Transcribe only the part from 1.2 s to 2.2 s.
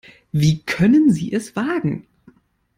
es wagen?